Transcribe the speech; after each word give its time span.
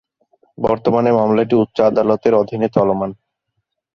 বর্তমানে 0.57 1.09
মামলাটি 1.11 1.55
উচ্চ 1.55 1.77
আদালতের 1.81 2.33
অধীনে 2.33 2.67
চলমান। 2.69 3.11